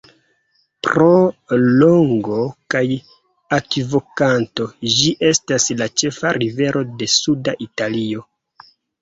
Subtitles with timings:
[0.85, 1.09] Pro
[1.83, 2.39] longo
[2.75, 2.81] kaj
[3.59, 8.27] akvokvanto, ĝi estas la ĉefa rivero de suda Italio.